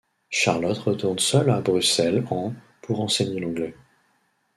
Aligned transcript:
Charlotte 0.31 0.79
retourne 0.79 1.19
seule 1.19 1.51
à 1.51 1.61
Bruxelles 1.61 2.25
en 2.31 2.55
pour 2.81 3.01
enseigner 3.01 3.39
l'anglais. 3.39 3.75